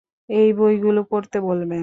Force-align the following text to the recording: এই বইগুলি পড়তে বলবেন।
এই 0.29 0.49
বইগুলি 0.53 1.01
পড়তে 1.09 1.37
বলবেন। 1.41 1.79